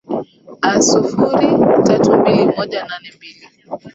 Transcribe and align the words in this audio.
a 0.69 0.81
sifuri 0.81 1.47
tatu 1.83 2.17
mbili 2.17 2.45
moja 2.45 2.85
nane 2.85 3.11
mbili 3.17 3.45